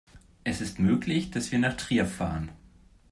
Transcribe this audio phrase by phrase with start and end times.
[0.43, 2.49] Es ist möglich, dass wir nach Trier fahren